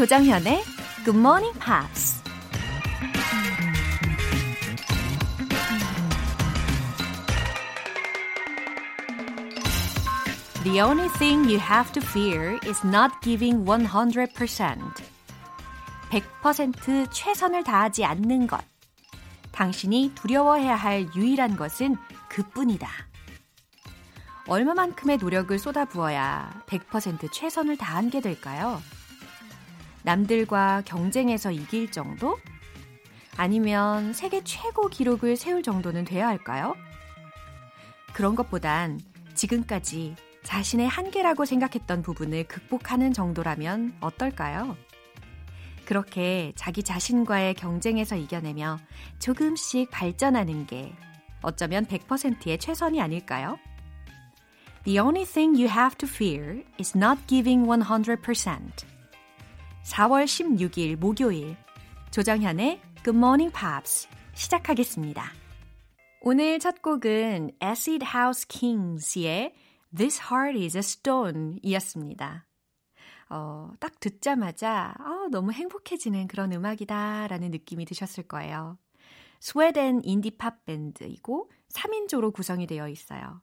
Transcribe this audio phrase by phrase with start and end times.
[0.00, 0.64] 조정현의
[1.04, 2.22] Good Morning Pops.
[10.62, 14.80] The only thing you have to fear is not giving 100%.
[16.08, 18.58] 100% 최선을 다하지 않는 것.
[19.52, 21.98] 당신이 두려워해야 할 유일한 것은
[22.30, 22.88] 그뿐이다.
[24.46, 28.80] 얼마만큼의 노력을 쏟아부어야 100% 최선을 다한 게 될까요?
[30.02, 32.38] 남들과 경쟁해서 이길 정도?
[33.36, 36.74] 아니면 세계 최고 기록을 세울 정도는 돼야 할까요?
[38.12, 39.00] 그런 것보단
[39.34, 44.76] 지금까지 자신의 한계라고 생각했던 부분을 극복하는 정도라면 어떨까요?
[45.84, 48.78] 그렇게 자기 자신과의 경쟁에서 이겨내며
[49.18, 50.92] 조금씩 발전하는 게
[51.42, 53.58] 어쩌면 100%의 최선이 아닐까요?
[54.84, 58.99] The only thing you have to fear is not giving 100%.
[59.90, 61.56] 4월 16일 목요일
[62.12, 65.24] 조정현의 Good Morning Pops 시작하겠습니다.
[66.20, 69.52] 오늘 첫 곡은 Acid House Kings의
[69.94, 72.46] This Heart is a Stone 이었습니다.
[73.30, 78.78] 어, 딱 듣자마자 어, 너무 행복해지는 그런 음악이다 라는 느낌이 드셨을 거예요.
[79.40, 83.42] 스웨덴 인디팝 밴드이고 3인조로 구성이 되어 있어요.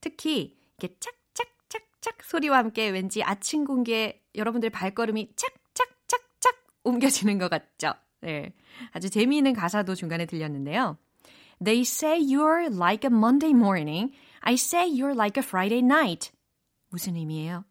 [0.00, 5.65] 특히 이렇게 짝짝짝짝 소리와 함께 왠지 아침 공기에 여러분들 발걸음이 짝짝짝짝
[6.86, 7.94] 옮겨지는 것 같죠?
[8.20, 8.52] 네.
[8.92, 10.96] 아주 재미있는 가사도 중간에 들렸는데요.
[11.62, 14.12] They say you're like a Monday morning.
[14.40, 16.30] I say you're like a Friday night.
[16.90, 17.64] 무슨 의미예요?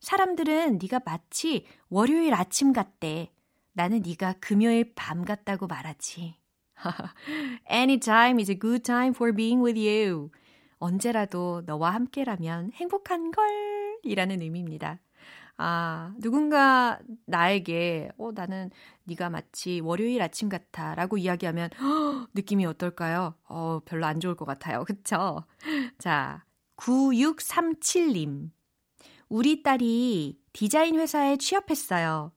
[0.00, 3.32] 사람들은 네가 마치 월요일 아침 같대.
[3.72, 6.36] 나는 네가 금요일 밤 같다고 말하지.
[7.70, 10.30] Anytime is a good time for being with you.
[10.78, 14.98] 언제라도 너와 함께라면 행복한 걸 이라는 의미입니다.
[15.58, 18.70] 아, 누군가 나에게 어 나는
[19.04, 23.34] 네가 마치 월요일 아침 같아라고 이야기하면 허, 느낌이 어떨까요?
[23.44, 24.84] 어, 별로 안 좋을 것 같아요.
[24.84, 25.44] 그쵸
[25.98, 26.44] 자,
[26.76, 28.50] 9637님.
[29.28, 32.32] 우리 딸이 디자인 회사에 취업했어요.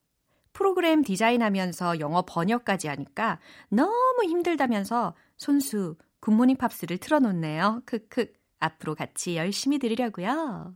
[0.54, 3.40] 프로그램 디자인하면서 영어 번역까지 하니까
[3.70, 7.81] 너무 힘들다면서 손수 굿모닝 팝스를 틀어놓네요.
[7.86, 8.31] 크크.
[8.59, 10.75] 앞으로 같이 열심히 들으려고요.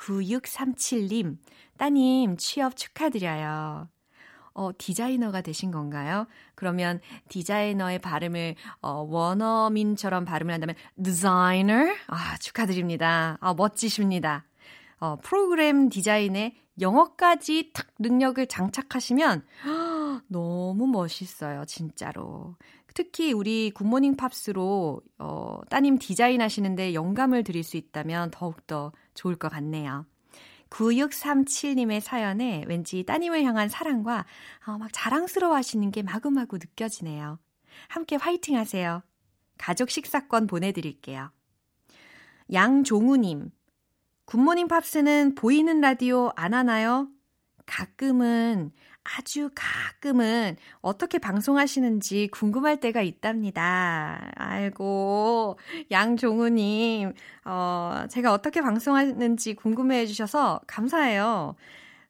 [0.00, 1.36] 9637님,
[1.76, 3.88] 따님 취업 축하드려요.
[4.52, 6.26] 어, 디자이너가 되신 건가요?
[6.54, 11.94] 그러면 디자이너의 발음을 어, 원어민처럼 발음을 한다면 designer?
[12.08, 13.38] 아, 축하드립니다.
[13.40, 14.44] 아, 멋지십니다.
[14.98, 19.44] 어, 프로그램 디자인에 영어까지 탁 능력을 장착하시면
[20.28, 22.56] 너무 멋있어요, 진짜로.
[22.94, 29.48] 특히 우리 굿모닝 팝스로 어, 따님 디자인 하시는데 영감을 드릴 수 있다면 더욱더 좋을 것
[29.48, 30.06] 같네요.
[30.70, 34.24] 9637님의 사연에 왠지 따님을 향한 사랑과
[34.66, 37.38] 어, 막 자랑스러워 하시는 게 마구마구 느껴지네요.
[37.88, 39.02] 함께 화이팅 하세요.
[39.58, 41.30] 가족 식사권 보내드릴게요.
[42.52, 43.50] 양종우님,
[44.24, 47.08] 굿모닝 팝스는 보이는 라디오 안 하나요?
[47.70, 48.72] 가끔은
[49.04, 54.30] 아주 가끔은 어떻게 방송하시는지 궁금할 때가 있답니다.
[54.34, 55.56] 아이고,
[55.90, 57.14] 양종우님,
[57.44, 61.54] 어, 제가 어떻게 방송하는지 궁금해 해주셔서 감사해요.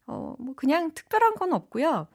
[0.06, 2.08] 어, 뭐, 그냥 특별한 건 없고요.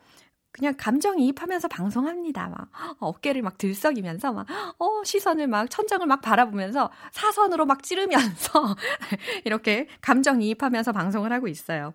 [0.52, 2.48] 그냥 감정이입하면서 방송합니다.
[2.48, 2.70] 막
[3.00, 4.48] 어깨를 막 들썩이면서 막
[4.80, 8.76] 어, 시선을 막 천장을 막 바라보면서 사선으로 막 찌르면서
[9.44, 11.94] 이렇게 감정이입하면서 방송을 하고 있어요.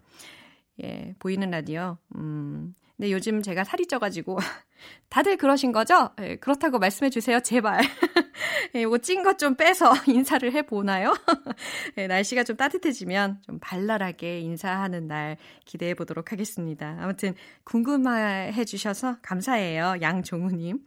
[0.84, 1.98] 예, 보이는 라디오.
[2.16, 2.74] 음.
[2.96, 4.36] 근데 요즘 제가 살이 쪄가지고
[5.08, 6.10] 다들 그러신 거죠?
[6.20, 7.80] 예, 그렇다고 말씀해 주세요, 제발.
[8.74, 11.14] 예, 요거 찐 것 좀 빼서 인사를 해 보나요?
[11.96, 16.96] 예, 날씨가 좀 따뜻해지면 좀 발랄하게 인사하는 날 기대해 보도록 하겠습니다.
[17.00, 20.78] 아무튼 궁금해 주셔서 감사해요, 양종우님.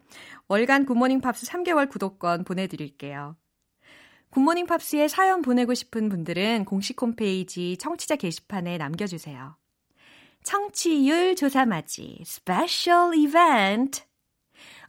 [0.50, 3.35] 월간 굿모닝 팝스 3개월 구독권 보내드릴게요.
[4.29, 9.56] 굿모닝 팝스에 사연 보내고 싶은 분들은 공식 홈페이지 청취자 게시판에 남겨주세요.
[10.43, 14.01] 청취율 조사맞이 스페셜 이벤트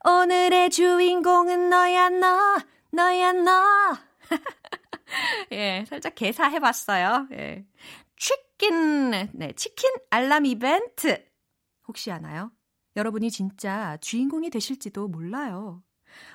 [0.04, 2.58] 오늘의 주인공은 너야 너
[2.90, 3.52] 너야 너
[5.52, 7.28] 예, 살짝 개사해봤어요.
[7.32, 7.64] 예.
[8.16, 11.24] 치킨, 네, 치킨 알람 이벤트.
[11.86, 12.50] 혹시 아나요?
[12.96, 15.82] 여러분이 진짜 주인공이 되실지도 몰라요.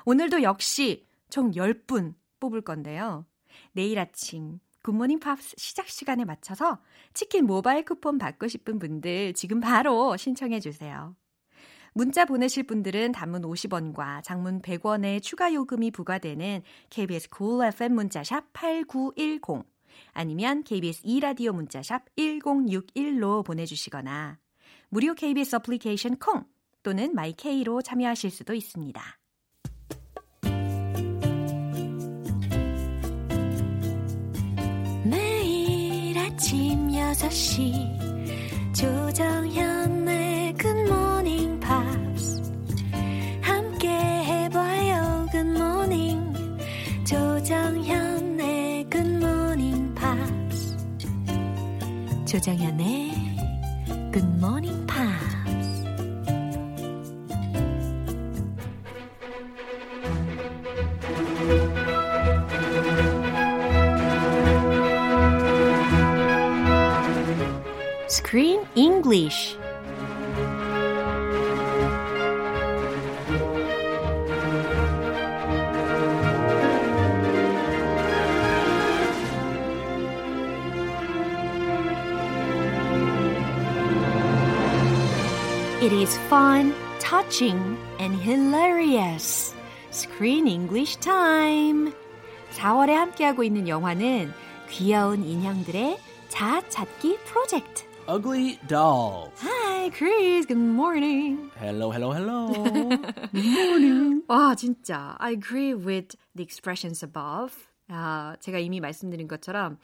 [0.05, 3.25] 오늘도 역시 총 10분 뽑을 건데요.
[3.71, 6.79] 내일 아침 굿모닝 팝스 시작 시간에 맞춰서
[7.13, 11.15] 치킨 모바일 쿠폰 받고 싶은 분들 지금 바로 신청해 주세요.
[11.93, 19.65] 문자 보내실 분들은 단문 50원과 장문 100원의 추가 요금이 부과되는 KBS Cool FM 문자샵 8910
[20.13, 24.39] 아니면 KBS 2라디오 문자샵 1061로 보내 주시거나
[24.89, 26.45] 무료 KBS 어플리케이션 콩
[26.83, 29.18] 또는 my K로 참여하실 수도 있습니다.
[36.39, 42.41] 아침 6시 조정현의 굿모닝 팝스
[43.41, 46.57] 함께 해봐요 굿모닝
[47.05, 50.77] 조정현의 굿모닝 팝스
[52.25, 53.11] 조정현의
[54.13, 54.78] 굿모닝
[69.09, 69.57] English
[85.81, 89.55] It is fun, touching, and hilarious.
[89.91, 91.93] Screen English Time.
[92.51, 94.31] 4월에 함께하고 있는 영화는
[94.69, 95.97] 귀여운 인형들의
[96.27, 97.78] 자아 찾기 프로젝트.
[98.08, 99.32] Ugly Dolls.
[99.40, 100.46] Hi, Chris.
[100.46, 101.50] Good morning.
[101.58, 102.52] Hello, hello, hello.
[103.32, 104.22] Good morning.
[104.28, 105.16] 와, 진짜.
[105.18, 107.52] I agree with the expressions above.
[107.88, 109.78] 아, 제가 이미 말씀드린 것처럼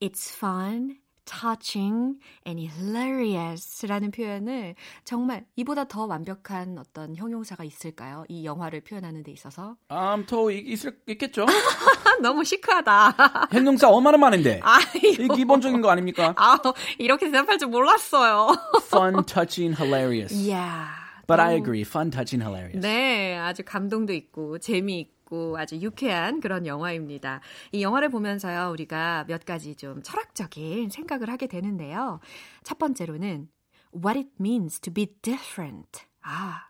[0.00, 0.96] It's fun,
[1.27, 8.23] touching, and hilarious라는 표현을 정말 이보다 더 완벽한 어떤 형용사가 있을까요?
[8.29, 9.75] 이 영화를 표현하는 데 있어서.
[10.27, 11.45] 또 있, 있을, 있겠죠?
[12.21, 13.49] 너무 시크하다.
[13.51, 14.61] 형용사 얼마나 많은데?
[14.61, 15.27] 이.
[15.35, 16.33] 기본적인 거 아닙니까?
[16.37, 16.57] 아,
[16.97, 18.55] 이렇게 대답할 줄 몰랐어요.
[18.87, 20.33] Fun, touching, hilarious.
[20.33, 20.87] 이야.
[21.27, 21.81] But I agree.
[21.81, 22.79] Fun, touching, hilarious.
[22.79, 25.16] 네, 아주 감동도 있고 재미있고
[25.57, 27.41] 아주 유쾌한 그런 영화입니다.
[27.71, 32.19] 이 영화를 보면서요, 우리가 몇 가지 좀 철학적인 생각을 하게 되는데요.
[32.63, 33.49] 첫 번째로는
[33.93, 36.05] what it means to be different.
[36.21, 36.67] 아,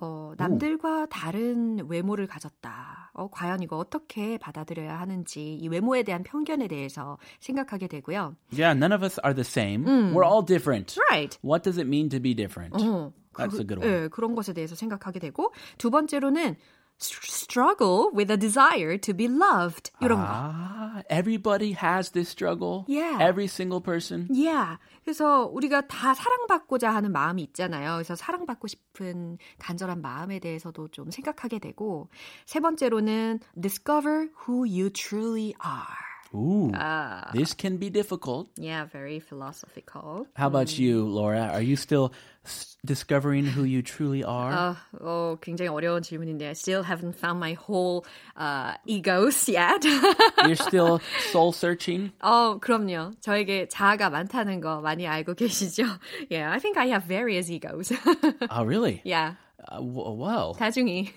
[0.00, 3.12] 어, 남들과 다른 외모를 가졌다.
[3.14, 8.36] 어, 과연 이거 어떻게 받아들여야 하는지 이 외모에 대한 편견에 대해서 생각하게 되고요.
[8.52, 9.84] Yeah, none of us are the same.
[10.12, 10.98] We're all different.
[11.10, 11.38] Right.
[11.42, 12.76] What does it mean to be different?
[12.76, 14.04] 어, That's 그, a good one.
[14.04, 16.56] 예, 그런 것에 대해서 생각하게 되고 두 번째로는
[16.98, 20.26] struggle with a desire to be loved 이런 거.
[20.26, 22.84] Ah, everybody has this struggle.
[22.88, 23.18] Yeah.
[23.20, 24.28] Every single person.
[24.30, 24.78] Yeah.
[25.04, 27.94] 그래서 우리가 다 사랑받고자 하는 마음이 있잖아요.
[27.94, 32.08] 그래서 사랑받고 싶은 간절한 마음에 대해서도 좀 생각하게 되고
[32.44, 36.05] 세 번째로는 discover who you truly are.
[36.33, 38.47] Ooh, 아, this can be difficult.
[38.57, 40.27] yeah, very philosophical.
[40.37, 41.51] How about you, Laura?
[41.51, 42.13] Are you still
[42.45, 44.53] s- discovering who you truly are?
[44.53, 48.05] 어, 어, 굉장히 어려운 질문인데 I still haven't found my whole
[48.37, 49.83] uh, egos yet.
[50.45, 51.01] You're still
[51.33, 52.13] soul searching?
[52.23, 53.11] 어, 그럼요.
[53.19, 55.83] 저에게 자아가 많다는 거 많이 알고 계시죠?
[56.29, 57.91] Yeah, I think I have various egos.
[58.49, 59.01] Oh, really?
[59.03, 59.33] yeah,
[59.67, 61.11] Uh, w- well, 다중이.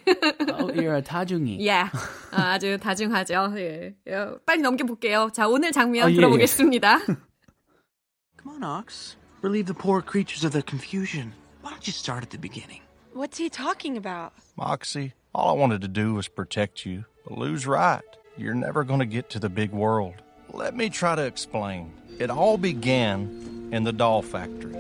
[0.53, 1.57] oh, you're a tajungi.
[1.59, 1.89] yeah,
[2.31, 3.55] 아, 아주 다중하죠.
[3.59, 3.95] 예.
[4.07, 5.31] 예, 빨리 넘겨볼게요.
[5.33, 6.17] 자, 오늘 장면 어, 예, 예.
[6.17, 6.99] 들어보겠습니다.
[7.07, 9.17] Come on, Ox.
[9.43, 11.33] Relieve the poor creatures of their confusion.
[11.63, 12.81] Why don't you start at the beginning?
[13.15, 14.33] What's he talking about?
[14.57, 17.05] Moxie, all I wanted to do was protect you.
[17.25, 18.03] But Lou's right.
[18.37, 20.15] You're never going to get to the big world.
[20.53, 21.93] Let me try to explain.
[22.19, 24.77] It all began in the doll factory.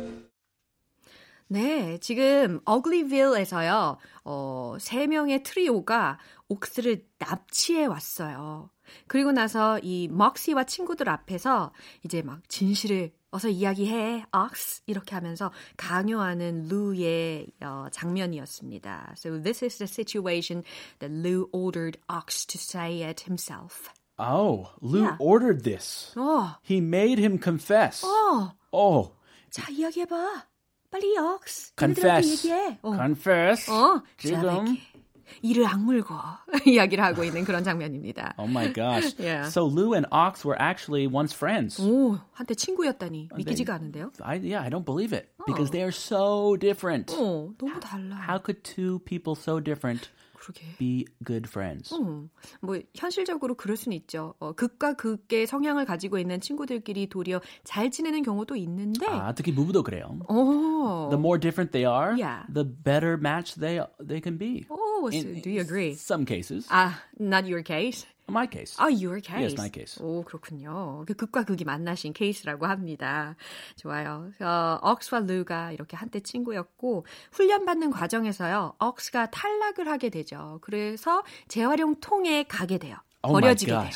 [1.51, 8.70] 네, 지금 어글리빌에서요, 어, 세 명의 트리오가 옥스를 납치해 왔어요.
[9.08, 11.74] 그리고 나서 이 먹시와 친구들 앞에서
[12.06, 19.15] 이제 막 진실을 어서 이야기해, 옥스 이렇게 하면서 강요하는 루의 어, 장면이었습니다.
[19.18, 20.63] So this is the situation
[21.00, 23.89] that Lou ordered Ox to say it himself.
[24.20, 25.18] Oh, Lou Yeah.
[25.20, 26.13] ordered this.
[26.15, 28.06] 어, He made him confess.
[28.06, 29.13] 어, Oh,
[29.50, 30.49] 자 이야기해봐.
[30.91, 31.73] 빨리 옥스.
[31.76, 32.47] confess.
[32.47, 32.79] 얘기해.
[32.83, 32.95] 어.
[32.97, 33.71] Confess.
[33.71, 34.43] 어, 지금.
[34.43, 34.81] 자백해.
[35.43, 36.14] 이를 악물고
[36.67, 38.35] 이야기를 하고 있는 그런 장면입니다.
[38.38, 39.17] Oh my gosh.
[39.19, 39.49] Yeah.
[39.49, 41.81] So Lou and Ox were actually once friends.
[41.81, 44.12] 오, 한때 친구였다니 믿기지가 않은데요?
[44.23, 47.12] I, yeah, I don't believe it because they are so different.
[47.17, 48.17] 어, 너무 달라.
[48.29, 50.09] How could two people so different
[50.39, 50.62] 그러게.
[50.77, 51.93] be good friends?
[51.93, 52.29] 음,
[52.62, 54.34] 뭐 현실적으로 그럴 수는 있죠.
[54.39, 59.05] 어, 극과 극의 성향을 가지고 있는 친구들끼리 도리어 잘 지내는 경우도 있는데.
[59.08, 60.17] 아, 특히 부부도 그래요.
[60.29, 61.08] 어.
[61.12, 62.46] The more different they are, Yeah.
[62.53, 64.65] the better match they they can be.
[64.69, 65.91] 오, In do you agree?
[65.91, 66.67] Some cases.
[66.69, 68.08] 아, not your case.
[68.30, 68.76] My case.
[68.78, 69.42] 아, your case.
[69.42, 70.04] Yes, my case.
[70.04, 71.04] 오, 그렇군요.
[71.08, 73.36] 그 극과 극이 만나신 케이스라고 합니다.
[73.76, 74.32] 좋아요.
[74.40, 78.76] 어, 억스와 루가 이렇게 한때 친구였고 훈련받는 과정에서요.
[78.80, 80.60] 억스가 탈락을 하게 되죠.
[80.62, 82.98] 그래서 재활용 통에 가게 돼요.
[83.22, 83.90] Oh 버려지게 돼요.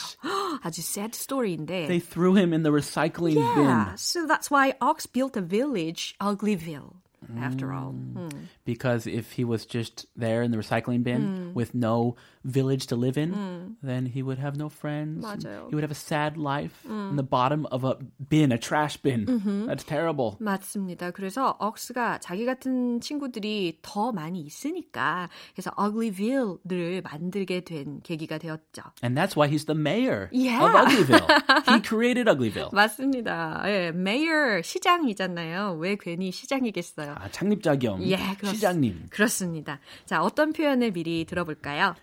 [0.63, 1.87] 아주 sad story인데.
[1.87, 3.97] They threw him in the recycling yeah, bin.
[3.97, 7.02] so that's why Ox built a village, Uglyville.
[7.36, 7.92] after all.
[7.92, 8.30] 음.
[8.64, 12.14] Because if he was just there in the recycling bin with no
[12.44, 15.24] village to live in, then he would have no friends.
[15.24, 15.66] 맞아요.
[15.68, 17.96] He would have a sad life in the bottom of a
[18.28, 19.26] bin, a trash bin.
[19.66, 20.36] That's terrible.
[20.40, 21.10] 맞습니다.
[21.10, 28.82] 그래서 억스가 자기 같은 친구들이 더 많이 있으니까 그래서 Uglyville를 만들게 된 계기가 되었죠.
[29.02, 30.62] And that's why he's the mayor Yeah.
[30.64, 31.26] of Uglyville.
[31.74, 32.70] he created Uglyville.
[32.72, 33.62] 맞습니다.
[33.66, 35.76] 예, mayor 시장이잖아요.
[35.80, 37.08] 왜 괜히 시장이겠어요?
[37.17, 39.07] 아, 창립자 겸 예, 그렇, 시장님.
[39.09, 39.79] 그렇습니다.
[40.05, 41.95] 자, 어떤 표현을 미리 들어볼까요?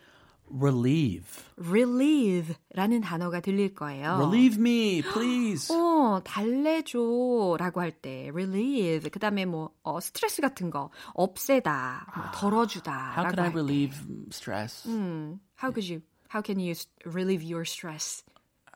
[0.53, 1.45] Relieve.
[1.59, 4.17] relieve라는 단어가 들릴 거예요.
[4.17, 5.73] Relieve me, please.
[5.73, 13.15] 어, 달래줘라고 할 때 relieve 그다음에 뭐 어, 스트레스 같은 거 없애다, 뭐 덜어주다.
[13.17, 13.97] How can I relieve
[14.33, 14.89] stress?
[14.89, 16.03] 음, how could you?
[16.35, 16.75] How can you
[17.07, 18.25] relieve your stress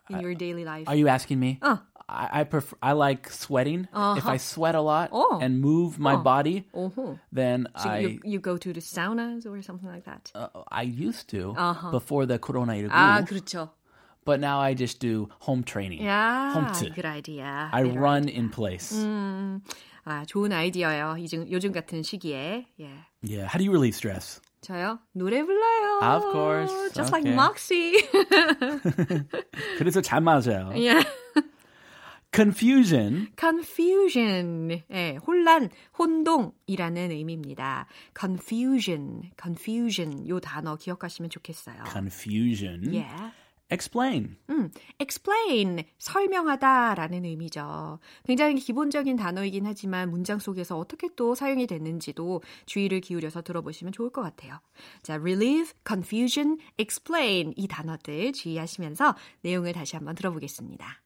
[0.09, 0.87] in your daily life?
[0.87, 1.59] Are you asking me?
[1.61, 1.79] 어.
[2.08, 2.76] I, I prefer.
[2.82, 3.86] I like sweating.
[3.94, 5.38] If I sweat a lot Oh.
[5.40, 7.18] and move my body, 어허.
[7.32, 10.32] then So I you, you go to the saunas or something like that.
[10.34, 11.92] uh, I used to Uh-huh.
[11.92, 13.70] before the Corona 19, 아, 그렇죠.
[14.24, 16.02] but now I just do home training.
[16.04, 16.92] 야, 홈트.
[16.96, 17.70] good idea.
[17.72, 18.90] I Better run in place.
[18.98, 19.62] 음,
[20.04, 21.14] 아, 좋은 아이디어예요.
[21.20, 22.66] 요즘, 요즘 같은 시기에.
[22.80, 22.90] 예.
[23.22, 23.46] Yeah.
[23.46, 24.40] How do you relieve stress?
[24.62, 24.98] 저요?
[25.14, 26.00] 노래 불러요.
[26.02, 26.72] Of course.
[26.92, 27.34] Just like Okay.
[27.34, 27.94] Moxie.
[29.78, 30.72] 그래서 잘 맞아요.
[30.76, 31.00] 예.
[32.35, 33.31] Confusion.
[33.39, 34.83] confusion.
[34.91, 37.87] 예, 혼란, 혼동이라는 의미입니다.
[38.19, 40.27] confusion, confusion.
[40.27, 41.85] 요 단어 기억하시면 좋겠어요.
[41.89, 42.93] Confusion.
[42.93, 43.07] 예.
[43.71, 44.35] Explain.
[44.49, 47.99] 음, explain, 설명하다라는 의미죠.
[48.25, 54.21] 굉장히 기본적인 단어이긴 하지만 문장 속에서 어떻게 또 사용이 됐는지도 주의를 기울여서 들어보시면 좋을 것
[54.21, 54.59] 같아요.
[55.01, 61.04] 자, relieve, confusion, explain 이 단어들 주의하시면서 내용을 다시 한번 들어보겠습니다.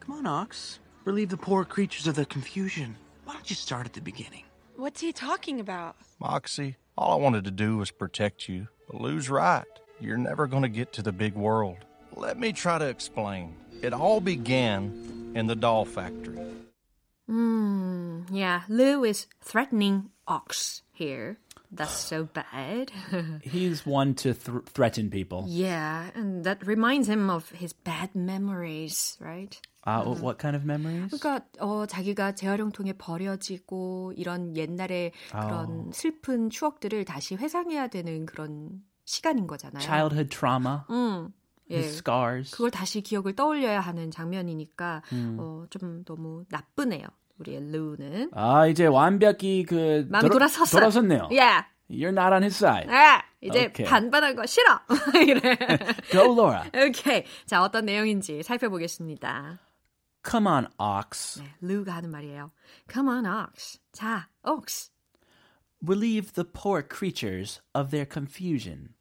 [0.00, 0.78] Come on, Ox.
[1.04, 2.96] Relieve the poor creatures of their confusion.
[3.24, 4.44] Why don't you start at the beginning?
[4.76, 5.96] What's he talking about?
[6.20, 8.68] Moxie, all I wanted to do was protect you.
[8.90, 9.64] But Lou's right.
[10.00, 11.78] You're never going to get to the big world.
[12.14, 13.56] Let me try to explain.
[13.82, 16.38] It all began in the doll factory.
[17.26, 21.38] Hmm, yeah, Lou is threatening Ox here.
[21.72, 22.92] That's so bad.
[23.42, 25.44] He's one to th- threaten people.
[25.48, 29.58] yeah, and that reminds him of his bad memories, right?
[29.84, 31.10] Uh, what kind of memories?
[31.12, 39.46] 그러니까 어, 자기가 재활용통에 버려지고 이런 옛날의 그런 슬픈 추억들을 다시 회상해야 되는 그런 시간인
[39.46, 39.82] 거잖아요.
[39.82, 40.80] Childhood trauma.
[40.90, 41.32] 음,
[41.70, 41.78] 예.
[41.80, 42.50] Scars.
[42.52, 45.02] 그걸 다시 기억을 떠올려야 하는 장면이니까
[45.38, 47.06] 어, 좀 너무 나쁘네요.
[47.38, 48.30] 우리의 루는.
[48.34, 50.80] 아 이제 완벽히 그 마음이 돌아섰어요.
[50.80, 51.28] 돌아섰네요.
[51.36, 52.92] 야, You're not on his side.
[52.92, 53.86] 아, 이제 오케이.
[53.86, 54.80] 반반한 거 싫어.
[55.26, 55.56] 이래.
[56.10, 56.64] Go Laura.
[56.74, 57.24] 오케이.
[57.46, 59.58] 자, 어떤 내용인지 살펴보겠습니다.
[60.28, 61.40] Come on, Ox.
[61.40, 62.50] 네, 루가 하는 말이에요.
[62.92, 63.78] Come on, ox.
[63.92, 64.90] 자, ox.
[65.80, 68.94] Relieve the poor creatures of their confusion.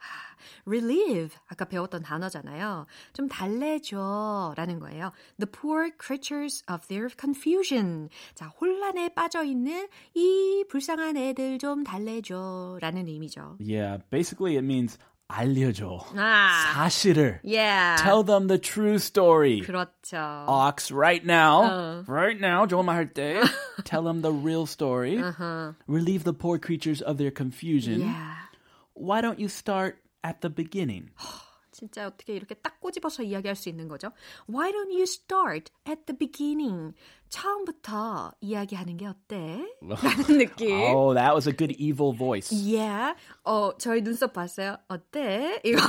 [0.67, 2.87] relieve 아까 배웠던 단어잖아요.
[3.13, 5.13] 좀 달래줘 라는 거예요.
[5.39, 8.09] The poor creatures of their confusion.
[8.35, 13.57] 자, 혼란에 빠져 있는 이 불쌍한 애들 좀 달래줘 라는 의미죠.
[13.61, 15.99] Yeah, basically it means 알려줘.
[16.15, 17.41] 아, 사실을.
[17.43, 17.97] yeah.
[18.03, 19.63] Tell them the true story.
[19.63, 20.19] 그렇죠.
[20.47, 23.41] Ox, right now, right now, 정말 할 때,
[23.85, 25.17] tell them the real story.
[25.87, 28.01] Relieve the poor creatures of their confusion.
[28.03, 28.35] yeah.
[28.95, 29.97] Why don't you start
[30.28, 31.10] at the beginning?
[31.72, 34.10] 진짜 어떻게 이렇게 딱 꼬집어서 이야기할 수 있는 거죠?
[34.50, 36.94] Why don't you start at the beginning?
[37.30, 39.64] 처음부터 이야기하는 게 어때?
[39.82, 40.72] 라는 느낌.
[40.96, 42.50] Oh, that was a good evil voice.
[42.52, 43.14] Yeah.
[43.44, 44.78] 어, 저희 눈썹 봤어요?
[44.88, 45.62] 어때?
[45.64, 45.80] 이거.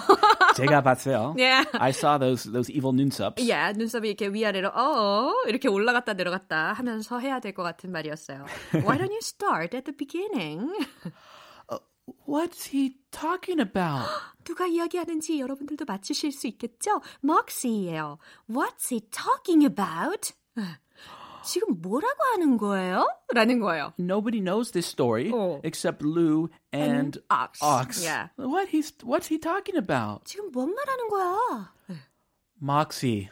[0.57, 1.35] 제가 봤어요.
[1.39, 1.65] Yeah.
[1.81, 3.41] I saw those those evil 눈썹s.
[3.41, 8.45] yeah, 눈썹이 이렇게 위아래로 어 이렇게 올라갔다 내려갔다 하면서 해야 될 것 같은 말이었어요.
[8.85, 10.69] Why don't you start at the beginning?
[12.28, 14.08] What's he talking about?
[14.44, 17.02] 누가 이야기하는지 여러분들도 맞추실 수 있겠죠?
[17.24, 18.18] Moxie예요.
[18.50, 20.34] What's he talking about?
[21.46, 23.08] 지금 뭐라고 하는 거예요?
[23.34, 23.94] 라는 거예요.
[24.00, 25.60] Nobody knows this story Oh.
[25.64, 27.60] except Lou and, Ox.
[27.62, 28.04] Ox.
[28.04, 28.30] Yeah.
[28.38, 30.24] What he's what's he talking about?
[30.26, 31.72] 지금 뭔 말하는 거야?
[32.62, 33.30] Moxie,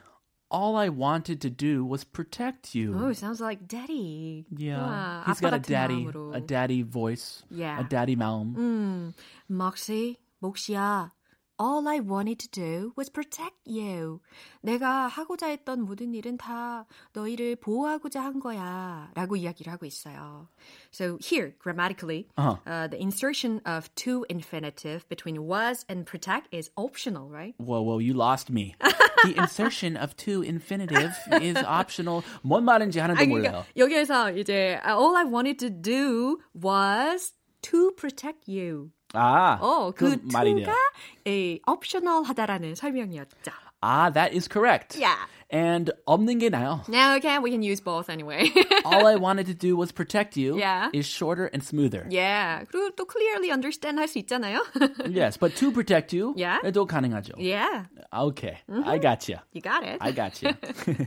[0.49, 2.93] all I wanted to do was protect you.
[2.93, 4.45] Oh, sounds like daddy.
[4.55, 4.79] yeah.
[4.83, 6.35] 와, He's 아빠 got a 같은 daddy, 마음으로.
[6.35, 7.79] a daddy voice, Yeah.
[7.79, 8.55] a daddy 마음.
[8.57, 9.13] 음,
[9.49, 11.11] Moxie, 몫이야.
[11.57, 14.19] All I wanted to do was protect you.
[14.63, 19.11] 내가 하고자 했던 모든 일은 다 너희를 보호하고자 한 거야.
[19.13, 20.47] 라고 이야기를 하고 있어요.
[20.91, 22.57] So here, grammatically, Uh-huh.
[22.65, 27.53] uh, the insertion of to infinitive between was and protect is optional, right?
[27.59, 28.73] Whoa, whoa, you lost me.
[29.23, 32.21] the insertion of to infinitive is optional.
[32.43, 33.63] 뭔 말인지 하나도 아니, 몰라요.
[33.63, 37.33] 그러니까 여기에서 이제 all I wanted to do was
[37.63, 38.91] to protect you.
[39.13, 40.65] 아, 어, 그 그 말이네요.
[40.65, 40.77] to가
[41.27, 43.51] 에, optional하다라는 설명이었죠.
[43.85, 44.95] Ah, that is correct.
[44.95, 45.17] Yeah.
[45.49, 46.87] And 없는 게 나요.
[46.87, 48.49] Now, okay, we can use both anyway.
[48.85, 50.89] All I wanted to do was protect you Yeah.
[50.93, 52.05] is shorter and smoother.
[52.09, 52.63] yeah.
[52.71, 54.61] 그리고 또 clearly understand 할 수 있잖아요.
[55.09, 56.59] Yes, but to protect you, Yeah.
[56.71, 57.33] 또 가능하죠.
[57.37, 57.87] yeah.
[58.13, 59.39] Okay, I got you.
[59.51, 59.97] You got it.
[59.99, 60.53] I got you.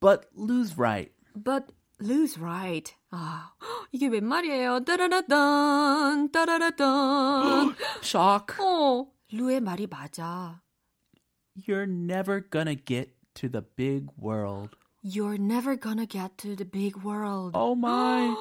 [0.00, 1.10] but lose right.
[1.34, 2.92] But lose right.
[3.12, 3.52] 아,
[3.92, 4.84] 이게 웬 말이에요?
[4.84, 7.74] 따라라단, 따라라단.
[8.02, 8.56] Shock.
[8.60, 10.60] 어, 루의 말이 맞아.
[11.58, 14.76] You're never gonna get to the big world.
[15.02, 17.52] You're never gonna get to the big world.
[17.54, 18.34] Oh my.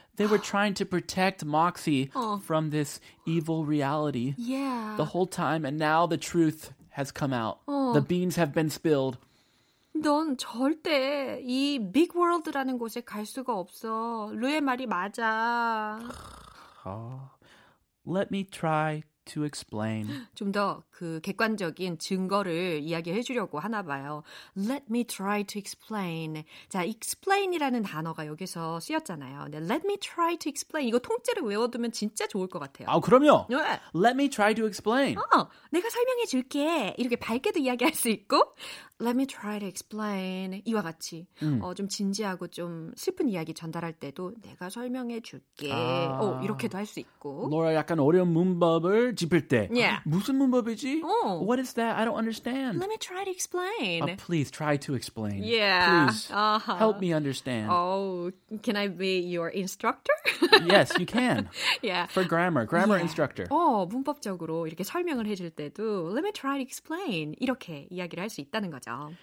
[0.17, 2.37] They were trying to protect Moxie Oh.
[2.39, 4.95] from this evil reality Yeah.
[4.97, 7.59] the whole time, and now the truth has come out.
[7.67, 7.93] Oh.
[7.93, 9.17] The beans have been spilled.
[9.95, 14.29] 넌 절대 이 빅 월드라는 곳에 갈 수가 없어.
[14.35, 15.99] 루의 말이 맞아.
[18.05, 20.27] Let me try to explain.
[20.35, 24.22] 좀 더 그 객관적인 증거를 이야기해 주려고 하나 봐요.
[24.56, 26.44] Let me try to explain.
[26.68, 29.40] 자, explain이라는 단어가 여기서 쓰였잖아요.
[29.50, 32.86] 근데 let me try to explain 이거 통째로 외워두면 진짜 좋을 것 같아요.
[32.88, 33.46] 아, 그럼요.
[33.50, 33.56] 네.
[33.96, 35.18] Let me try to explain.
[35.18, 36.94] 어, 내가 설명해 줄게.
[36.96, 38.54] 이렇게 밝게도 이야기할 수 있고,
[39.02, 40.62] let me try to explain.
[40.64, 41.26] 이와 같이,
[41.60, 45.72] 어, 좀 진지하고 좀 슬픈 이야기 전달할 때도 내가 설명해 줄게.
[45.72, 46.18] 아.
[46.20, 47.48] 어, 이렇게도 할 수 있고.
[47.50, 50.02] 로라 약간 어려운 문법을 짚을 때 Yeah.
[50.04, 50.83] 무슨 문법이지?
[51.03, 51.39] 어.
[51.43, 51.97] What is that?
[51.97, 52.79] I don't understand.
[52.79, 54.03] Let me try to explain.
[54.03, 55.43] Uh, please try to explain.
[55.43, 56.07] Yeah.
[56.07, 56.75] Please Uh-huh.
[56.77, 57.69] help me understand.
[57.71, 58.31] Oh,
[58.61, 60.13] can I be your instructor?
[60.65, 61.49] Yes, you can.
[61.81, 62.07] yeah.
[62.07, 63.03] For grammar, grammar Yeah.
[63.07, 63.47] instructor.
[63.49, 68.41] 어, 문법적으로 이렇게 설명을 해줄 때도 let me try to explain 이렇게 이야기를 할 수
[68.41, 69.13] 있다는 거죠.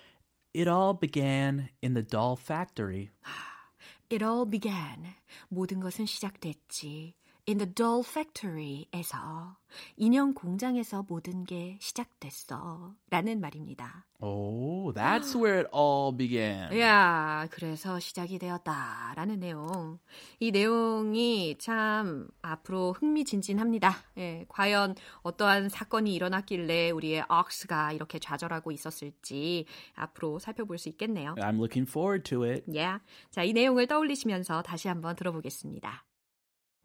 [0.54, 3.10] It all began in the doll factory.
[4.10, 5.14] It all began.
[5.48, 7.14] 모든 것은 시작됐지.
[7.49, 9.57] In the doll factory에서
[9.97, 12.93] 인형 공장에서 모든 게 시작됐어.
[13.09, 14.05] 라는 말입니다.
[14.19, 16.71] Oh, that's where it all began.
[16.79, 19.13] 야, 그래서 시작이 되었다.
[19.15, 19.97] 라는 내용.
[20.39, 23.95] 이 내용이 참 앞으로 흥미진진합니다.
[24.17, 31.33] 예, 과연 어떠한 사건이 일어났길래 우리의 억스가 이렇게 좌절하고 있었을지 앞으로 살펴볼 수 있겠네요.
[31.39, 32.77] I'm looking forward to it.
[32.77, 33.01] 야,
[33.31, 36.05] 자, 이 내용을 떠올리시면서 다시 한번 들어보겠습니다.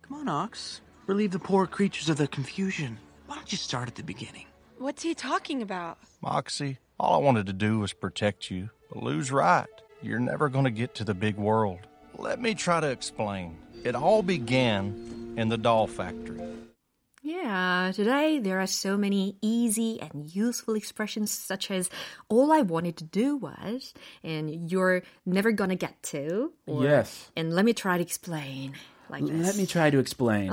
[0.02, 0.80] Come on, Ox.
[1.06, 2.98] Relieve the poor creatures of their confusion.
[3.26, 4.46] Why don't you start at the beginning?
[4.78, 5.98] What's he talking about?
[6.20, 8.70] Moxie, all I wanted to do was protect you.
[8.92, 9.66] But Lou's right.
[10.02, 11.80] You're never going to get to the big world.
[12.18, 13.56] Let me try to explain.
[13.84, 16.40] It all began in the doll factory.
[17.22, 21.90] Yeah, today there are so many easy and useful expressions such as
[22.28, 27.32] all I wanted to do was and you're never gonna get to or Yes.
[27.34, 28.74] and let me try to explain
[29.09, 29.45] like this.
[29.45, 30.51] Let me try to explain.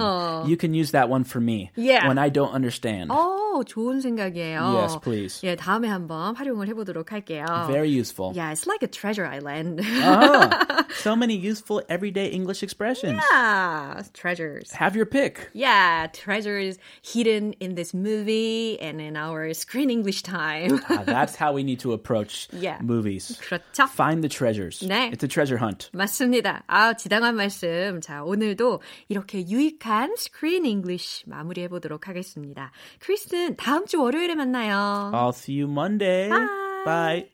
[0.48, 1.70] You can use that one for me.
[1.76, 2.09] Yeah.
[2.09, 3.11] When I don't understand.
[3.11, 4.83] 어, 좋은 생각이에요.
[4.83, 5.40] Yes, please.
[5.42, 7.44] 예, 다음에 한번 활용을 해보도록 할게요.
[7.68, 8.33] Very useful.
[8.35, 9.81] Yeah, it's like a treasure island.
[10.02, 13.20] Ah, so many useful everyday English expressions.
[13.33, 14.70] yeah, treasures.
[14.72, 15.48] Have your pick.
[15.54, 20.81] Yeah, treasures hidden in this movie and in our screen English time.
[20.88, 22.78] Ah, that's how we need to approach Yeah.
[22.83, 23.38] movies.
[23.42, 23.88] 그렇죠?
[23.88, 24.83] Find the treasures.
[24.87, 25.11] 네.
[25.12, 25.90] It's a treasure hunt.
[25.92, 26.62] 맞습니다.
[26.68, 28.00] 아, 지당한 말씀.
[28.00, 32.71] 자, 오늘 도 이렇게 유익한 스크린 잉글리쉬 마무리해 보도록 하겠습니다.
[32.99, 35.12] 크리스는 다음 주 월요일에 만나요.
[35.13, 36.29] I'll see you Monday.
[36.29, 36.47] Bye.
[36.86, 37.29] Bye.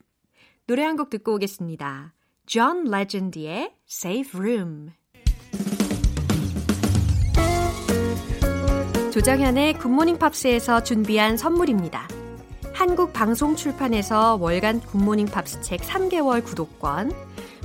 [0.67, 2.13] 노래 한 곡 듣고 오겠습니다.
[2.45, 4.91] John Legend의 Safe Room.
[9.11, 12.07] 조정현의 굿모닝 팝스에서 준비한 선물입니다.
[12.73, 17.11] 한국 방송 출판에서 월간 굿모닝 팝스 책 3개월 구독권,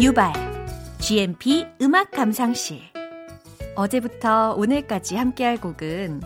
[0.00, 0.32] 유발
[1.00, 2.78] GMP 음악 감상실
[3.74, 6.20] 어제부터 오늘까지 함께할 곡은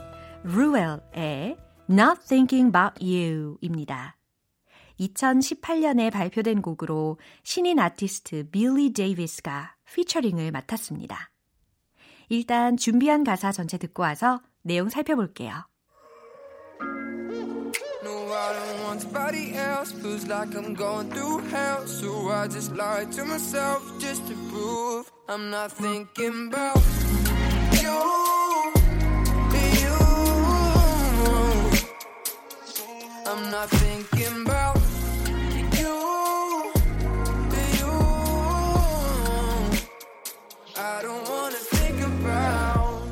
[0.44, 1.56] 루엘의
[1.88, 4.18] Not Thinking About You입니다.
[5.00, 11.30] 2018년에 발표된 곡으로 신인 아티스트 빌리 데이비스가 피처링을 맡았습니다.
[12.28, 15.71] 일단 준비한 가사 전체 듣고 와서 내용 살펴볼게요.
[18.92, 19.90] Want somebody else.
[19.92, 21.86] Feels like I'm going through hell.
[21.86, 26.82] So I just lie to myself just to prove I'm not thinking about.
[27.82, 27.98] You.
[33.30, 34.76] I'm not thinking about
[35.80, 35.94] you.
[37.78, 37.92] You.
[40.76, 43.02] I don't wanna think about.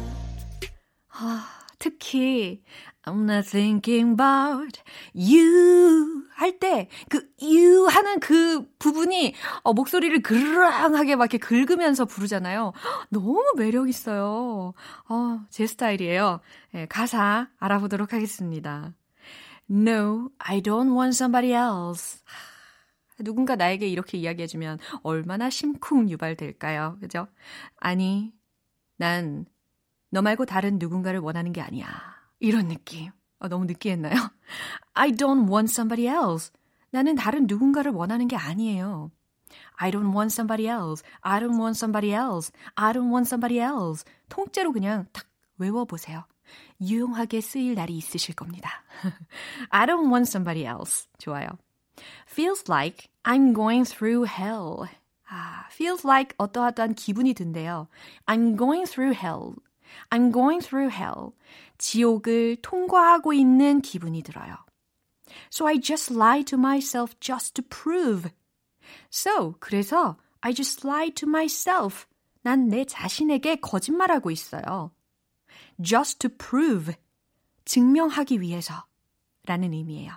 [1.78, 2.62] 특히
[3.04, 4.80] I'm not thinking about
[5.14, 12.72] you 할 때 그 you 하는 그 부분이 어, 목소리를 그르랑하게 막 이렇게 긁으면서 부르잖아요.
[13.10, 14.74] 너무 매력 있어요.
[15.08, 16.40] 어, 제 스타일이에요.
[16.72, 18.94] 네, 가사 알아보도록 하겠습니다.
[19.70, 22.20] No, I don't want somebody else.
[23.18, 26.98] 누군가 나에게 이렇게 이야기해주면 얼마나 심쿵 유발될까요?
[27.00, 27.28] 그죠?
[27.78, 28.32] 아니,
[28.98, 29.46] 난
[30.10, 32.19] 너 말고 다른 누군가를 원하는 게 아니야.
[32.40, 33.10] 이런 느낌.
[33.38, 34.14] 어, 너무 느끼했나요?
[34.94, 36.50] I don't want somebody else.
[36.90, 39.10] 나는 다른 누군가를 원하는 게 아니에요.
[39.76, 41.02] I don't want somebody else.
[41.22, 42.52] I don't want somebody else.
[42.74, 44.04] I don't want somebody else.
[44.28, 45.26] 통째로 그냥 탁
[45.58, 46.24] 외워보세요.
[46.80, 48.82] 유용하게 쓰일 날이 있으실 겁니다.
[49.70, 51.08] I don't want somebody else.
[51.18, 51.48] 좋아요.
[52.28, 54.88] Feels like I'm going through hell.
[55.28, 57.88] 아, feels like 어떠하떠한 기분이 든대요.
[58.26, 59.54] I'm going through hell.
[60.10, 61.32] I'm going through hell.
[61.78, 64.56] 지옥을 통과하고 있는 기분이 들어요.
[65.52, 68.30] So I just lie to myself just to prove.
[69.12, 72.06] So, 그래서 I just lie to myself.
[72.42, 74.90] 난 내 자신에게 거짓말하고 있어요.
[75.82, 76.94] just to prove.
[77.64, 78.86] 증명하기 위해서.
[79.46, 80.12] 라는 의미예요.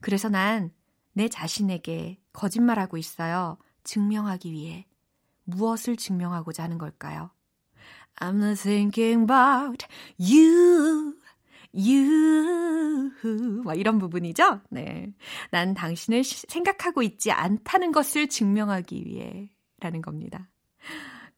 [0.00, 0.72] 그래서 난
[1.14, 3.56] 내 자신에게 거짓말하고 있어요.
[3.84, 4.86] 증명하기 위해.
[5.44, 7.30] 무엇을 증명하고자 하는 걸까요?
[8.20, 9.86] I'm not thinking about
[10.18, 11.14] you.
[11.74, 13.10] you.
[13.64, 14.60] 막 이런 부분이죠?
[14.70, 15.12] 네.
[15.50, 19.50] 난 당신을 생각하고 있지 않다는 것을 증명하기 위해
[19.80, 20.48] 라는 겁니다.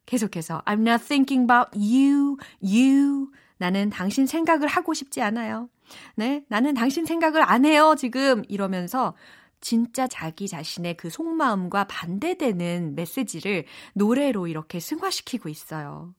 [0.04, 3.30] 계속해서 I'm not thinking about you, you.
[3.58, 5.68] 나는 당신 생각을 하고 싶지 않아요.
[6.14, 6.44] 네.
[6.48, 8.42] 나는 당신 생각을 안 해요, 지금.
[8.48, 9.14] 이러면서
[9.60, 13.64] 진짜 자기 자신의 그 속마음과 반대되는 메시지를
[13.94, 16.14] 노래로 이렇게 승화시키고 있어요.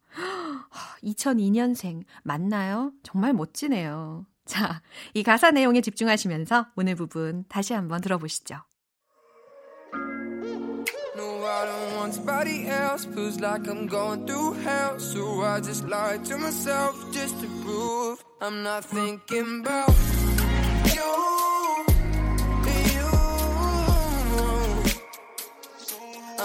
[1.03, 2.91] 2002년생 맞나요?
[3.03, 4.25] 정말 멋지네요.
[4.45, 4.81] 자,
[5.13, 8.61] 이 가사 내용에 집중하시면서 오늘 부분 다시 한번 들어보시죠.
[11.17, 13.05] No, I don't want somebody else.
[13.05, 14.99] Feels like I'm going through hell.
[14.99, 19.89] So I just lie to myself just to prove I'm not thinking about
[20.93, 21.26] you.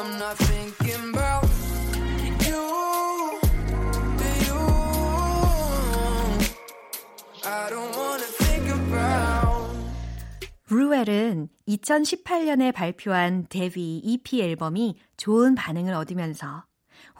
[0.03, 1.47] I'm not thinking about
[2.43, 2.59] you.
[4.43, 4.59] You.
[7.47, 9.77] I don't wanna think about.
[10.69, 16.65] 루엘은 2018년에 발표한 데뷔 EP 앨범이 좋은 반응을 얻으면서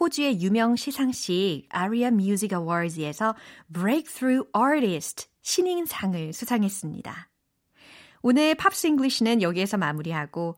[0.01, 3.33] 호주의 유명 시상식 ARIA Music Awards에서
[3.71, 7.29] Breakthrough Artist 신인상을 수상했습니다.
[8.23, 10.57] 오늘 Pops English는 여기에서 마무리하고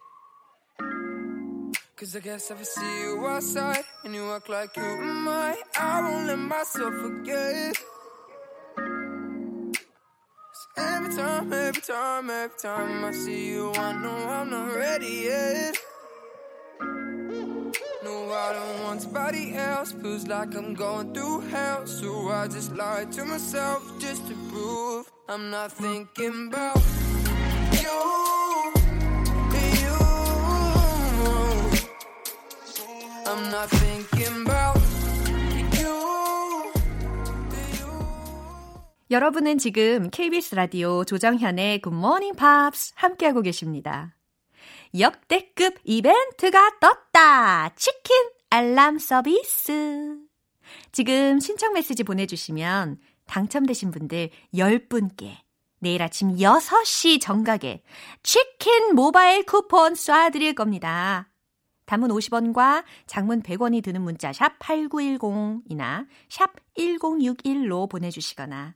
[2.01, 5.55] Cause I guess if I see you outside and you act like you and mine,
[5.79, 7.75] I won't let myself forget.
[10.77, 15.77] every time, every time, every time I see you, I know I'm not ready yet.
[18.03, 19.91] No, I don't want somebody else.
[19.91, 21.85] Feels like I'm going through hell.
[21.85, 26.81] So I just lie to myself just to prove I'm not thinking about.
[27.73, 28.20] You.
[39.11, 44.15] 여러분은 지금 KBS 라디오 조정현의 Good Morning Pops 함께하고 계십니다.
[44.97, 47.75] 역대급 이벤트가 떴다!
[47.75, 48.15] 치킨
[48.49, 50.17] 알람 서비스!
[50.93, 55.35] 지금 신청 메시지 보내주시면 당첨되신 분들 10분께
[55.79, 57.83] 내일 아침 6시 정각에
[58.23, 61.30] 치킨 모바일 쿠폰 쏴드릴 겁니다.
[61.91, 68.75] 단문 50원과 장문 100원이 드는 문자 샵 8910이나 샵 1061로 보내주시거나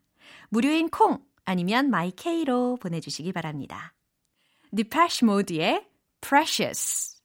[0.50, 3.94] 무료인 콩 아니면 my K로 보내주시기 바랍니다.
[4.76, 5.88] Depeche Mode의
[6.20, 7.16] Precious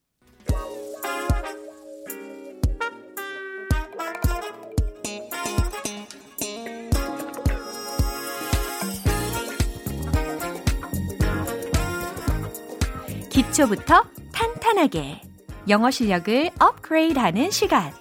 [13.29, 15.30] 기초부터 탄탄하게
[15.69, 17.93] 영어 실력을 업그레이드하는 시간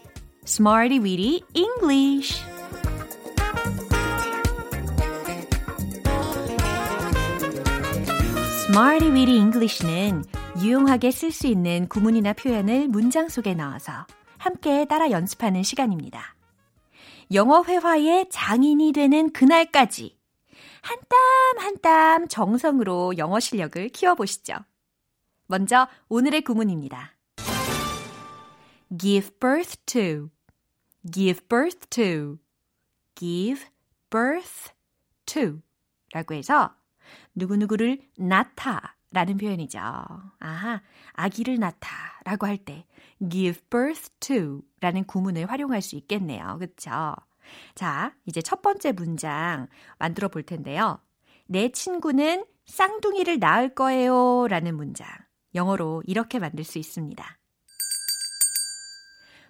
[0.46, 2.44] Smarty Weedy English
[8.70, 10.24] Smarty Weedy English는
[10.62, 14.06] 유용하게 쓸 수 있는 구문이나 표현을 문장 속에 넣어서
[14.38, 16.36] 함께 따라 연습하는 시간입니다.
[17.34, 20.18] 영어 회화의 장인이 되는 그날까지
[20.82, 21.20] 한 땀
[21.60, 24.56] 한 땀 정성으로 영어 실력을 키워보시죠.
[25.48, 27.16] 먼저 오늘의 구문입니다.
[28.98, 30.30] Give birth to,
[31.10, 32.40] give birth to,
[33.16, 33.66] give
[34.10, 34.72] birth
[35.26, 35.62] to
[36.14, 36.74] 라고 해서
[37.36, 39.80] 누구누구를 낳다 라는 표현이죠.
[39.80, 40.82] 아하,
[41.14, 41.90] 아기를 낳다
[42.26, 42.86] 라고 할 때
[43.30, 46.58] give birth to 라는 구문을 활용할 수 있겠네요.
[46.60, 47.16] 그쵸?
[47.74, 51.00] 자, 이제 첫 번째 문장 만들어 볼 텐데요.
[51.48, 55.08] 내 친구는 쌍둥이를 낳을 거예요 라는 문장.
[55.56, 57.39] 영어로 이렇게 만들 수 있습니다.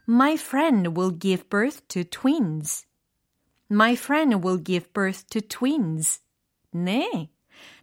[0.10, 2.88] My friend will give birth to twins.
[3.70, 6.22] My friend will give birth to twins.
[6.74, 7.30] 네.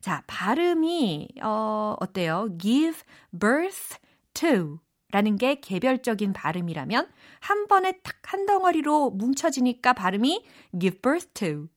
[0.01, 2.49] 자, 발음이, 어, 어때요?
[2.59, 3.99] give birth
[4.35, 4.81] to
[5.13, 7.09] 라는 게 개별적인 발음이라면
[7.41, 10.45] 한 번에 탁 한 덩어리로 뭉쳐지니까 발음이
[10.81, 11.69] give birth to,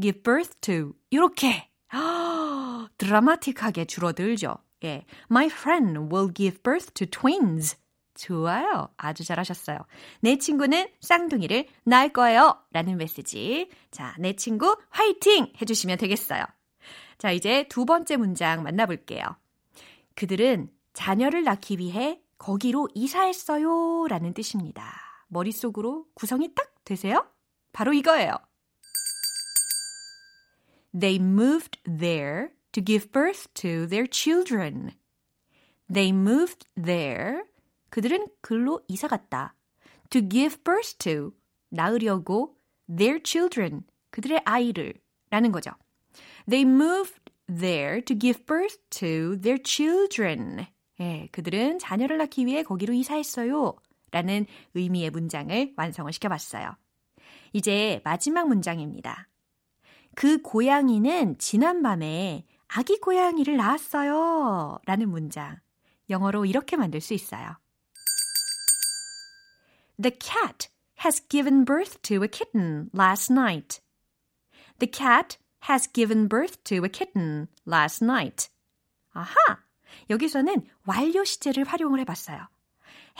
[0.00, 1.68] give birth to 이렇게
[2.96, 4.56] 드라마틱하게 줄어들죠.
[4.84, 7.76] 예, my friend will give birth to twins.
[8.20, 8.88] 좋아요.
[8.98, 9.78] 아주 잘하셨어요.
[10.20, 12.62] 내 친구는 쌍둥이를 낳을 거예요.
[12.70, 13.70] 라는 메시지.
[13.90, 15.52] 자, 내 친구 화이팅!
[15.60, 16.44] 해주시면 되겠어요.
[17.16, 19.22] 자, 이제 두 번째 문장 만나볼게요.
[20.14, 24.06] 그들은 자녀를 낳기 위해 거기로 이사했어요.
[24.08, 24.92] 라는 뜻입니다.
[25.28, 27.26] 머릿속으로 구성이 딱 되세요?
[27.72, 28.32] 바로 이거예요.
[30.98, 34.90] They moved there to give birth to their children.
[35.92, 37.44] They moved there.
[37.90, 39.54] 그들은 글로 이사 갔다.
[40.10, 41.32] To give birth to.
[41.70, 42.56] 낳으려고
[42.88, 43.82] their children.
[44.10, 44.94] 그들의 아이를.
[45.30, 45.70] 라는 거죠.
[46.48, 50.66] They moved there to give birth to their children.
[51.00, 53.74] 예, 그들은 자녀를 낳기 위해 거기로 이사했어요.
[54.10, 56.76] 라는 의미의 문장을 완성을 시켜봤어요.
[57.52, 59.28] 이제 마지막 문장입니다.
[60.14, 64.78] 그 고양이는 지난밤에 아기 고양이를 낳았어요.
[64.84, 65.58] 라는 문장.
[66.08, 67.56] 영어로 이렇게 만들 수 있어요.
[70.00, 70.68] The cat
[71.04, 73.80] has given birth to a kitten last night.
[74.78, 78.48] The cat has given birth to a kitten last night.
[79.12, 79.58] 아하!
[80.08, 82.48] 여기서는 완료 시제를 활용을 해봤어요.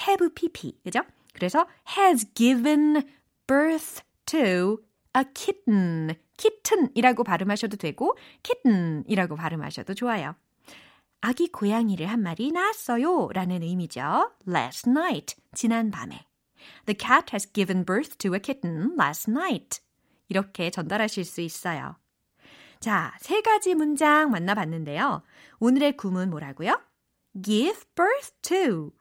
[0.09, 1.03] have pp, 그죠?
[1.35, 1.66] 그래서
[1.99, 3.03] has given
[3.47, 4.79] birth to
[5.14, 6.14] a kitten.
[6.38, 10.35] kitten이라고 발음하셔도 되고 kitten이라고 발음하셔도 좋아요.
[11.21, 14.33] 아기 고양이를 한 마리 낳았어요 라는 의미죠.
[14.49, 16.30] last night, 지난 밤에.
[16.87, 19.81] The cat has given birth to a kitten last night.
[20.29, 21.96] 이렇게 전달하실 수 있어요.
[22.81, 25.23] 자, 세 가지 문장 만나봤는데요.
[25.59, 26.81] 오늘의 구문 뭐라고요?
[27.42, 28.92] give birth to.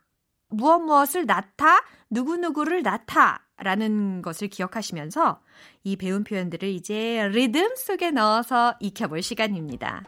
[0.50, 5.42] 무엇 무엇을 낳다, 누구누구를 낳다 라는 것을 기억하시면서
[5.84, 10.04] 이 배운 표현들을 이제 리듬 속에 넣어서 익혀볼 시간입니다.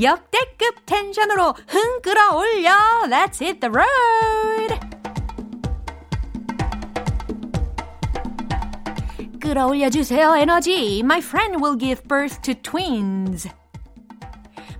[0.00, 2.70] 역대급 텐션으로 흥 끌어올려!
[3.06, 5.07] Let's hit the road!
[9.39, 11.01] 끌어올려주세요, 에너지!
[11.03, 13.47] My friend will give birth to twins.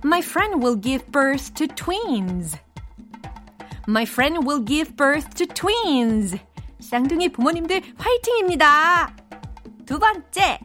[0.04, 2.56] My friend will give birth to twins.
[3.86, 6.36] My friend will give birth to twins.
[6.80, 9.14] 쌍둥이 부모님들 화이팅입니다.
[9.86, 10.58] 두 번째.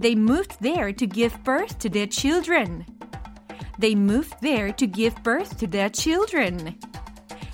[0.00, 2.86] They moved there to give birth to their children.
[3.78, 6.76] They moved there to give birth to their children.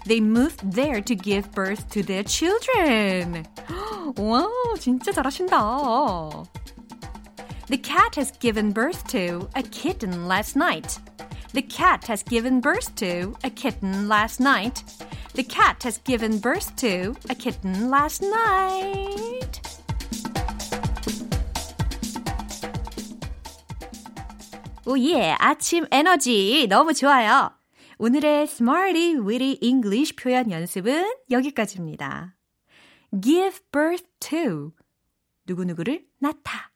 [0.07, 3.45] They moved there to give birth to their children.
[4.17, 6.47] 와, 진짜 잘하신다.
[7.69, 10.99] The cat has given birth to a kitten last night.
[11.53, 14.85] The cat has given birth to a kitten last night.
[15.35, 19.61] The cat has given birth to a kitten last night.
[24.87, 27.51] 오예, 아침 에너지 너무 좋아요.
[28.04, 32.36] 오늘의 Smarty Witty English 표현 연습은 여기까지입니다.
[33.22, 34.72] give birth to
[35.46, 36.72] 누구누구를 낳다.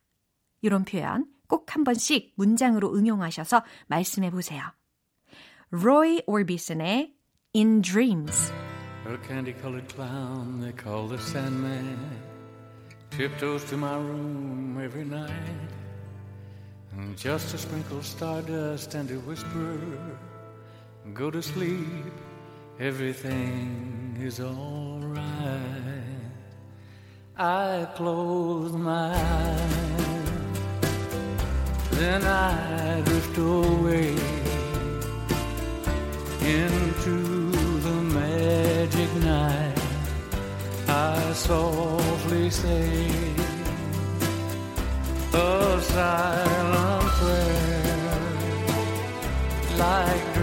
[0.62, 4.62] 이런 표현 꼭 한 번씩 문장으로 응용하셔서 말씀해 보세요.
[5.72, 7.16] Roy Orbison의
[7.56, 8.54] In Dreams
[9.08, 11.98] A candy-colored clown they call the Sandman
[13.10, 15.34] tiptoes to my room every night
[16.94, 19.82] and just to sprinkle stardust and to whisper
[21.13, 22.12] go to sleep,
[22.80, 25.22] everything is alright.
[27.38, 30.30] I close my eyes,
[31.91, 34.15] then I drift away
[36.41, 37.52] into
[37.86, 39.80] the magic night.
[40.88, 43.08] I softly say
[45.34, 47.86] a silent prayer
[49.78, 50.35] like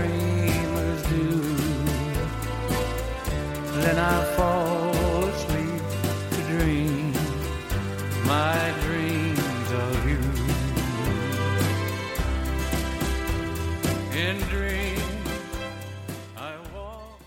[3.83, 5.83] Then I fall asleep
[6.31, 7.13] to dream
[8.25, 10.23] my dreams of you.
[14.15, 15.03] In dreams,
[16.37, 17.19] I walk.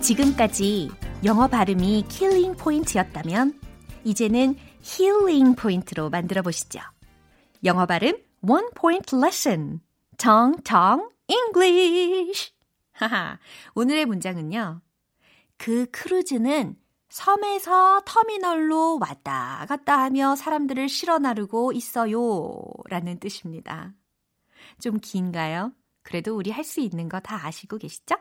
[0.00, 0.88] 지금까지
[1.24, 3.60] 영어 발음이 killing point였다면
[4.04, 6.80] 이제는 healing point로 만들어 보시죠.
[7.64, 9.80] 영어 발음 one point lesson.
[10.18, 12.52] 텅텅 English.
[12.92, 13.38] 하하.
[13.74, 14.80] 오늘의 문장은요.
[15.56, 16.76] 그 크루즈는
[17.08, 22.60] 섬에서 터미널로 왔다 갔다 하며 사람들을 실어 나르고 있어요.
[22.88, 23.92] 라는 뜻입니다.
[24.80, 25.72] 좀 긴가요?
[26.02, 28.16] 그래도 우리 할 수 있는 거 다 아시고 계시죠?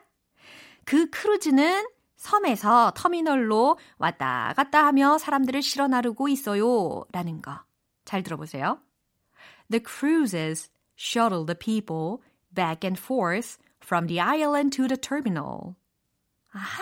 [0.85, 7.03] 그 크루즈는 섬에서 터미널로 왔다 갔다 하며 사람들을 실어 나르고 있어요.
[7.11, 7.59] 라는 거.
[8.05, 8.79] 잘 들어보세요.
[9.71, 12.21] The cruises shuttle the people
[12.53, 15.75] back and forth from the island to the terminal.
[16.53, 16.81] 아하!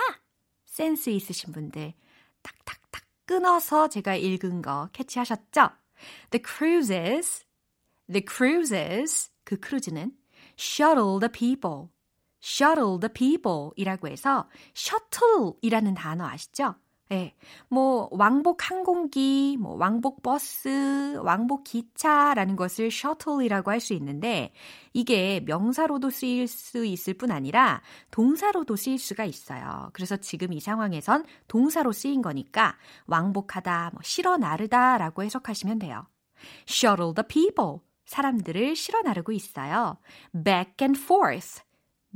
[0.65, 1.93] 센스 있으신 분들
[2.41, 5.69] 탁탁탁 끊어서 제가 읽은 거 캐치하셨죠?
[6.31, 7.45] The cruises,
[8.11, 10.11] the cruises, 그 크루즈는
[10.57, 11.89] shuttle the people,
[12.41, 16.75] shuttle the people 이라고 해서 shuttle이라는 단어 아시죠?
[17.11, 17.33] 예,
[17.67, 24.53] 뭐 왕복 항공기, 뭐 왕복 버스, 왕복 기차라는 것을 shuttle이라고 할 수 있는데
[24.93, 29.89] 이게 명사로도 쓰일 수 있을 뿐 아니라 동사로도 쓰일 수가 있어요.
[29.91, 36.05] 그래서 지금 이 상황에선 동사로 쓰인 거니까 왕복하다, 뭐 실어 나르다라고 해석하시면 돼요.
[36.67, 39.97] shuttle the people 사람들을 실어 나르고 있어요.
[40.31, 41.61] back and forth,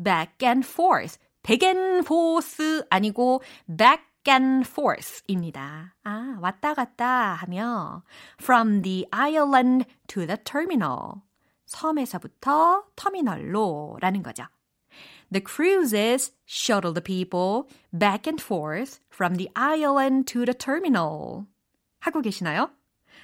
[0.02, 5.96] back and forth, back and forth 아니고 back and forth입니다.
[6.04, 8.04] 아, 왔다 갔다 하며
[8.42, 11.22] from the island to the terminal.
[11.66, 14.46] 섬에서부터 터미널로 라는 거죠.
[15.32, 21.46] The cruises shuttle the people back and forth from the island to the terminal.
[22.00, 22.70] 하고 계시나요?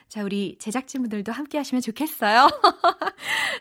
[0.08, 2.50] 자, 우리 제작진분들도 함께 하시면 좋겠어요.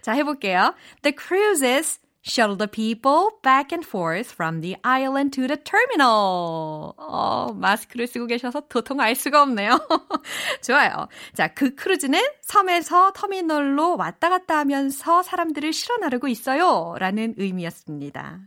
[0.02, 0.74] 자, 해볼게요.
[1.02, 6.94] The cruises shuttle the people back and forth from the island to the terminal.
[6.96, 9.78] 어, 마스크를 쓰고 계셔서 도통 알 수가 없네요.
[10.62, 11.08] 좋아요.
[11.34, 16.94] 자, 그 크루즈는 섬에서 터미널로 왔다 갔다 하면서 사람들을 실어 나르고 있어요.
[16.98, 18.40] 라는 의미였습니다.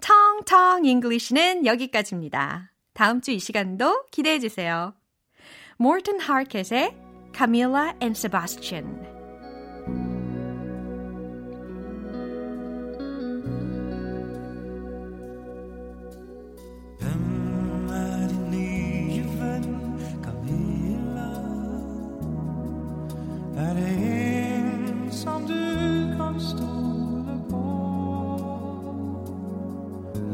[0.00, 2.72] 텅텅 English는 여기까지입니다.
[2.92, 4.94] 다음 주 이 시간도 기대해 주세요.
[5.78, 6.96] 모튼 하켓의
[7.34, 9.11] Camilla and Sebastian.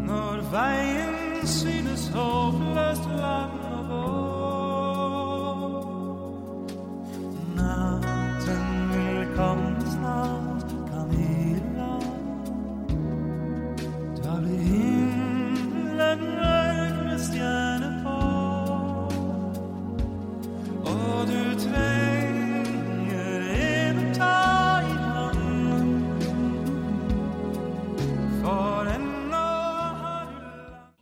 [0.08, 2.71] Når veien synes håpløst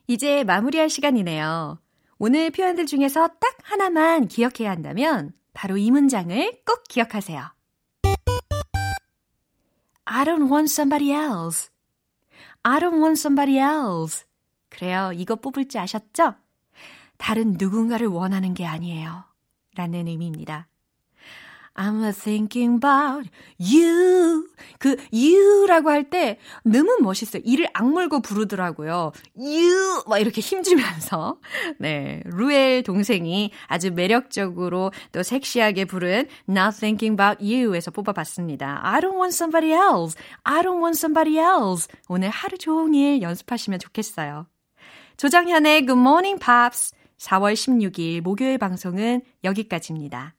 [0.10, 1.78] 이제 마무리할 시간이네요.
[2.18, 7.54] 오늘 표현들 중에서 딱 하나만 기억해야 한다면 바로 이 문장을 꼭 기억하세요.
[10.06, 11.70] I don't want somebody else.
[12.64, 14.26] I don't want somebody else.
[14.70, 15.12] 그래요.
[15.14, 16.34] 이거 뽑을 줄 아셨죠?
[17.18, 19.26] 다른 누군가를 원하는 게 아니에요.
[19.76, 20.68] 라는 의미입니다.
[21.76, 24.48] I'm thinking about you.
[24.80, 27.42] 그 you라고 할 때 너무 멋있어요.
[27.46, 29.12] 이를 악물고 부르더라고요.
[29.38, 31.38] you 막 이렇게 힘주면서
[31.80, 38.80] 네 루엘 동생이 아주 매력적으로 또 섹시하게 부른 Not Thinking About You에서 뽑아봤습니다.
[38.84, 40.16] I don't want somebody else.
[40.44, 41.88] I don't want somebody else.
[42.08, 44.48] 오늘 하루 종일 연습하시면 좋겠어요.
[45.18, 50.39] 조정현의 Good Morning Pops 4월 16일 목요일 방송은 여기까지입니다.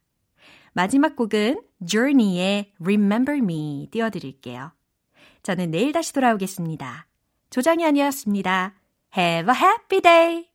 [0.72, 4.72] 마지막 곡은 Journey의 Remember Me 띄워드릴게요.
[5.42, 7.06] 저는 내일 다시 돌아오겠습니다.
[7.50, 8.74] 조정현이었습니다.
[9.16, 10.49] Have a happy day!